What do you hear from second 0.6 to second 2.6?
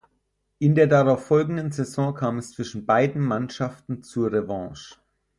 der darauffolgenden Saison kam es